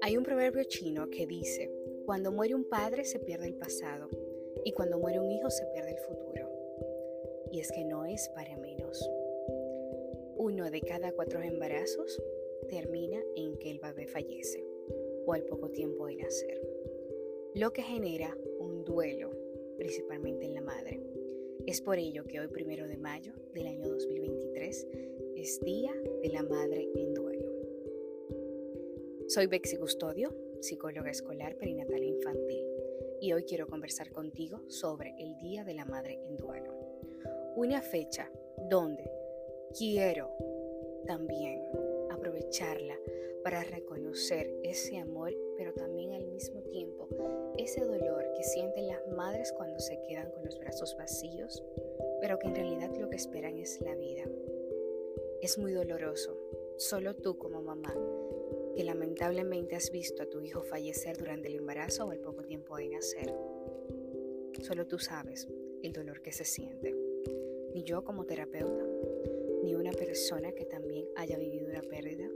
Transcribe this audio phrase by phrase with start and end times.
[0.00, 1.70] Hay un proverbio chino que dice,
[2.06, 4.08] cuando muere un padre se pierde el pasado
[4.64, 6.48] y cuando muere un hijo se pierde el futuro.
[7.50, 9.10] Y es que no es para menos.
[10.36, 12.22] Uno de cada cuatro embarazos
[12.68, 14.64] termina en que el bebé fallece
[15.26, 16.62] o al poco tiempo de nacer,
[17.54, 19.30] lo que genera un duelo,
[19.76, 21.07] principalmente en la madre.
[21.68, 24.86] Es por ello que hoy, primero de mayo del año 2023,
[25.36, 25.92] es Día
[26.22, 27.52] de la Madre en Duelo.
[29.26, 32.64] Soy Bexi Custodio, psicóloga escolar perinatal infantil,
[33.20, 36.72] y hoy quiero conversar contigo sobre el Día de la Madre en Duelo.
[37.54, 38.32] Una fecha
[38.70, 39.04] donde
[39.76, 40.30] quiero
[41.06, 41.60] también
[42.18, 42.98] aprovecharla
[43.42, 47.08] para reconocer ese amor, pero también al mismo tiempo
[47.56, 51.64] ese dolor que sienten las madres cuando se quedan con los brazos vacíos,
[52.20, 54.24] pero que en realidad lo que esperan es la vida.
[55.40, 56.36] Es muy doloroso,
[56.76, 57.94] solo tú como mamá,
[58.76, 62.76] que lamentablemente has visto a tu hijo fallecer durante el embarazo o el poco tiempo
[62.76, 63.34] de nacer.
[64.62, 65.48] Solo tú sabes
[65.82, 66.94] el dolor que se siente.
[67.72, 68.84] Ni yo como terapeuta,
[69.68, 72.26] ni una persona que también haya vivido una pérdida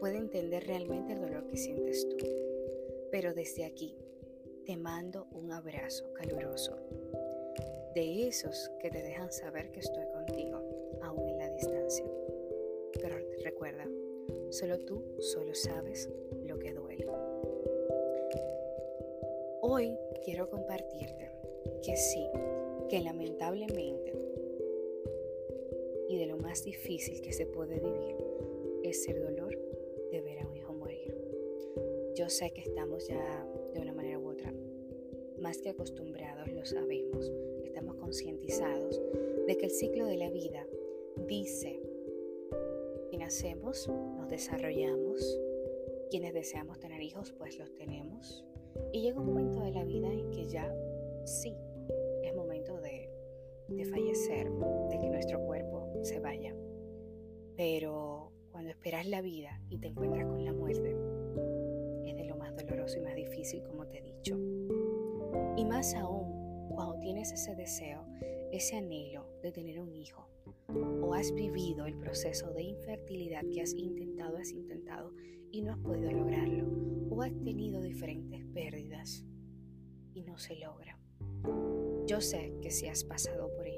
[0.00, 2.16] puede entender realmente el dolor que sientes tú.
[3.12, 3.96] Pero desde aquí
[4.66, 6.76] te mando un abrazo caluroso,
[7.94, 10.60] de esos que te dejan saber que estoy contigo,
[11.00, 12.04] aún en la distancia.
[13.00, 13.86] Pero recuerda,
[14.50, 16.10] solo tú solo sabes
[16.44, 17.06] lo que duele.
[19.62, 21.30] Hoy quiero compartirte
[21.84, 22.28] que sí,
[22.88, 24.08] que lamentablemente
[26.18, 28.16] de lo más difícil que se puede vivir
[28.82, 29.56] es el dolor
[30.10, 31.14] de ver a un hijo morir.
[32.16, 34.52] Yo sé que estamos ya de una manera u otra
[35.40, 37.30] más que acostumbrados, lo sabemos,
[37.62, 39.00] estamos concientizados
[39.46, 40.66] de que el ciclo de la vida
[41.28, 41.80] dice
[43.10, 45.40] que nacemos, nos desarrollamos,
[46.10, 48.44] quienes deseamos tener hijos pues los tenemos
[48.92, 50.74] y llega un momento de la vida en que ya
[51.24, 51.54] sí,
[52.24, 53.08] es momento de,
[53.68, 54.50] de fallecer,
[54.90, 55.57] de que nuestro cuerpo
[56.02, 56.54] se vaya.
[57.56, 60.96] Pero cuando esperas la vida y te encuentras con la muerte,
[62.06, 64.36] es de lo más doloroso y más difícil, como te he dicho.
[65.56, 68.06] Y más aún cuando tienes ese deseo,
[68.52, 70.28] ese anhelo de tener un hijo,
[71.02, 75.12] o has vivido el proceso de infertilidad que has intentado, has intentado
[75.50, 76.66] y no has podido lograrlo,
[77.10, 79.24] o has tenido diferentes pérdidas
[80.14, 80.98] y no se logra.
[82.06, 83.77] Yo sé que si has pasado por ello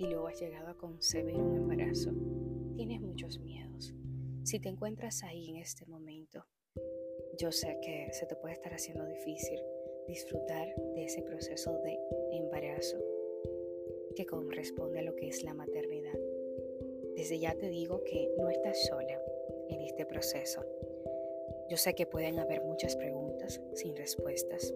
[0.00, 2.10] y luego has llegado a concebir un embarazo,
[2.74, 3.92] tienes muchos miedos.
[4.44, 6.46] Si te encuentras ahí en este momento,
[7.38, 9.60] yo sé que se te puede estar haciendo difícil
[10.08, 11.98] disfrutar de ese proceso de
[12.32, 12.96] embarazo
[14.16, 16.18] que corresponde a lo que es la maternidad.
[17.14, 19.22] Desde ya te digo que no estás sola
[19.68, 20.64] en este proceso.
[21.68, 24.74] Yo sé que pueden haber muchas preguntas sin respuestas,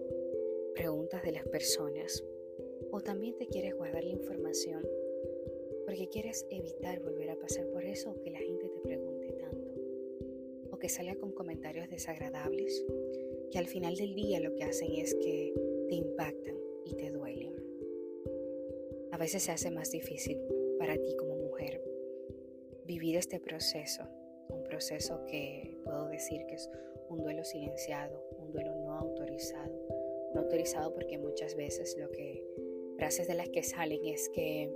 [0.75, 2.23] preguntas de las personas,
[2.91, 4.87] o también te quieres guardar la información
[5.85, 9.71] porque quieres evitar volver a pasar por eso o que la gente te pregunte tanto,
[10.71, 12.83] o que salga con comentarios desagradables
[13.51, 15.53] que al final del día lo que hacen es que
[15.87, 17.53] te impactan y te duelen.
[19.11, 20.39] A veces se hace más difícil
[20.77, 21.81] para ti como mujer
[22.85, 24.03] vivir este proceso,
[24.49, 26.69] un proceso que puedo decir que es
[27.09, 29.73] un duelo silenciado, un duelo no autorizado,
[30.33, 32.43] no autorizado porque muchas veces lo que
[32.97, 34.71] frases de las que salen es que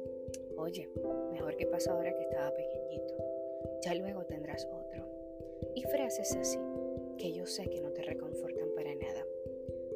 [0.57, 0.89] Oye,
[1.31, 3.15] mejor que pasó ahora que estaba pequeñito.
[3.85, 5.05] Ya luego tendrás otro.
[5.75, 6.59] Y frases así,
[7.17, 9.25] que yo sé que no te reconfortan para nada.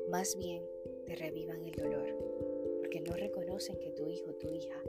[0.10, 0.64] Más bien
[1.06, 2.08] te revivan el dolor,
[2.80, 4.82] porque no reconocen que tu hijo tu hija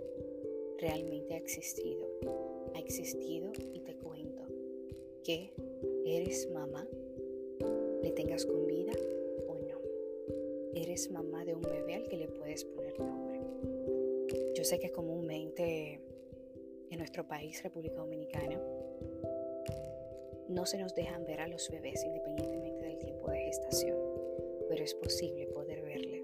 [0.78, 2.06] realmente ha existido.
[2.74, 4.42] Ha existido y te cuento
[5.22, 5.52] que
[6.04, 6.86] eres mamá,
[8.02, 8.92] le tengas con vida
[9.48, 9.80] o no.
[10.74, 13.40] Eres mamá de un bebé al que le puedes poner nombre.
[14.54, 16.00] Yo sé que comúnmente
[16.90, 18.60] en nuestro país, República Dominicana,
[20.48, 23.98] no se nos dejan ver a los bebés independientemente del tiempo de gestación,
[24.68, 26.22] pero es posible poder verle,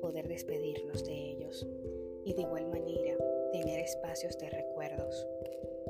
[0.00, 1.66] poder despedirnos de ellos
[2.24, 3.16] y de igual manera
[3.52, 5.26] tener espacios de recuerdos,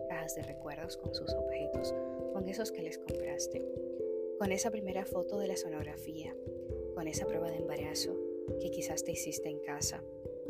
[0.09, 1.95] cajas de recuerdos con sus objetos,
[2.33, 3.63] con esos que les compraste,
[4.39, 6.35] con esa primera foto de la sonografía,
[6.95, 8.17] con esa prueba de embarazo
[8.61, 10.03] que quizás te hiciste en casa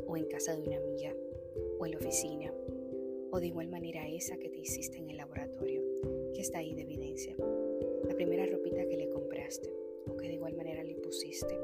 [0.07, 1.15] o en casa de una amiga
[1.79, 2.53] o en la oficina,
[3.31, 5.83] o de igual manera esa que te hiciste en el laboratorio,
[6.33, 7.35] que está ahí de evidencia,
[8.07, 9.73] la primera ropita que le compraste
[10.07, 11.59] o que de igual manera le pusiste.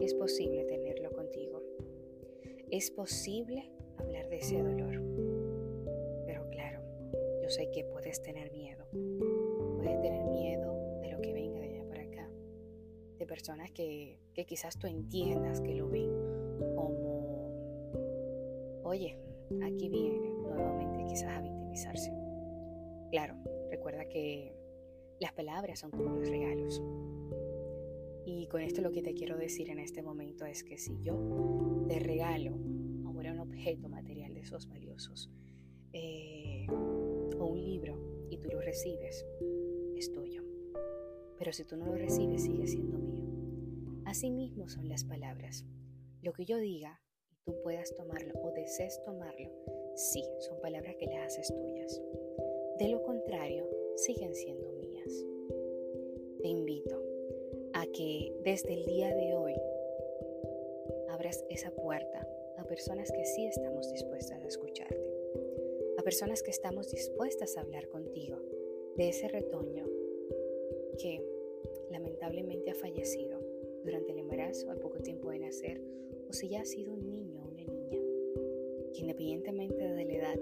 [0.00, 1.62] Es posible tenerlo contigo.
[2.70, 5.02] Es posible hablar de ese dolor.
[6.26, 6.80] Pero claro,
[7.42, 8.67] yo sé que puedes tener miedo.
[13.38, 16.10] Personas que, que quizás tú entiendas que lo ven
[16.74, 17.52] como,
[18.82, 19.16] oye,
[19.62, 22.12] aquí viene nuevamente quizás a victimizarse.
[23.12, 23.36] Claro,
[23.70, 24.56] recuerda que
[25.20, 26.82] las palabras son como los regalos.
[28.26, 31.84] Y con esto lo que te quiero decir en este momento es que si yo
[31.86, 32.58] te regalo
[33.06, 35.30] ahora un objeto material de esos valiosos
[35.92, 36.66] eh,
[37.38, 39.24] o un libro y tú lo recibes,
[39.96, 40.42] es tuyo.
[41.38, 43.17] Pero si tú no lo recibes, sigue siendo mío.
[44.08, 45.66] Asimismo son las palabras.
[46.22, 46.98] Lo que yo diga
[47.44, 49.50] tú puedas tomarlo o desees tomarlo,
[49.96, 52.00] sí, son palabras que las haces tuyas.
[52.78, 55.12] De lo contrario, siguen siendo mías.
[56.40, 57.02] Te invito
[57.74, 59.54] a que desde el día de hoy
[61.10, 62.26] abras esa puerta
[62.56, 65.04] a personas que sí estamos dispuestas a escucharte,
[65.98, 68.38] a personas que estamos dispuestas a hablar contigo
[68.96, 69.86] de ese retoño
[70.98, 71.22] que
[71.90, 73.37] lamentablemente ha fallecido
[73.84, 75.80] durante el embarazo al poco tiempo de nacer
[76.28, 77.98] o si ya ha sido un niño o una niña,
[78.92, 80.40] que independientemente de la edad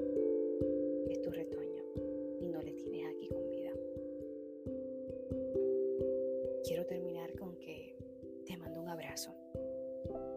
[1.08, 1.84] es tu retoño
[2.40, 3.72] y no le tienes aquí con vida.
[6.64, 7.96] Quiero terminar con que
[8.46, 9.30] te mando un abrazo,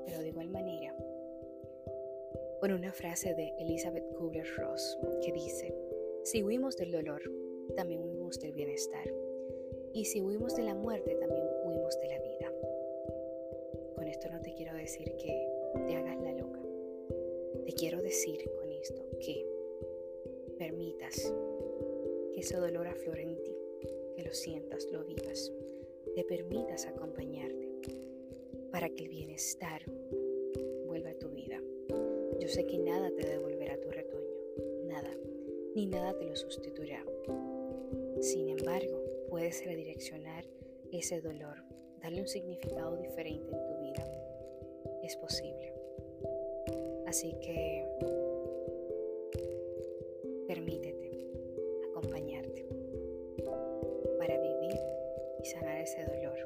[0.06, 0.96] pero de igual manera
[2.60, 5.74] con una frase de Elizabeth Kubler-Ross que dice,
[6.24, 7.22] si huimos del dolor,
[7.76, 9.06] también huimos del bienestar.
[9.94, 12.49] Y si huimos de la muerte, también huimos de la vida.
[14.60, 15.48] Quiero decir que
[15.88, 16.60] te hagas la loca.
[17.66, 19.48] Te quiero decir con esto que
[20.58, 21.34] permitas
[22.34, 23.56] que ese dolor aflore en ti,
[24.18, 25.54] que lo sientas, lo vivas.
[26.14, 27.70] Te permitas acompañarte
[28.70, 29.82] para que el bienestar
[30.88, 31.62] vuelva a tu vida.
[32.42, 34.36] Yo sé que nada te devolverá tu retoño,
[34.88, 35.16] nada,
[35.74, 37.06] ni nada te lo sustituirá.
[38.20, 40.44] Sin embargo, puedes redireccionar
[40.92, 41.64] ese dolor,
[42.02, 44.29] darle un significado diferente en tu vida.
[45.10, 45.74] Es posible.
[47.08, 47.84] Así que
[50.48, 51.26] permítete
[51.90, 52.68] acompañarte
[54.20, 54.80] para vivir
[55.42, 56.38] y sanar ese dolor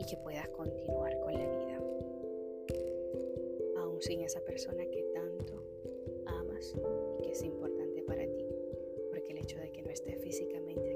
[0.00, 1.80] y que puedas continuar con la vida
[4.00, 5.62] sin esa persona que tanto
[6.26, 6.74] amas
[7.18, 8.48] y que es importante para ti.
[9.10, 10.89] Porque el hecho de que no esté físicamente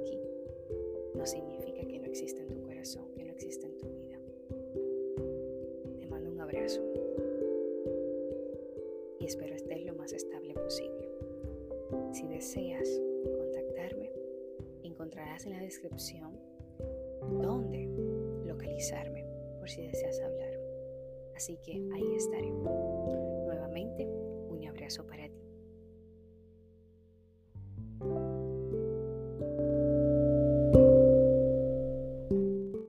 [12.44, 13.00] deseas
[13.38, 14.10] contactarme,
[14.82, 16.38] encontrarás en la descripción
[17.40, 17.88] dónde
[18.44, 19.24] localizarme
[19.58, 20.60] por si deseas hablar.
[21.34, 22.50] Así que ahí estaré.
[22.50, 25.33] Nuevamente, un abrazo para ti.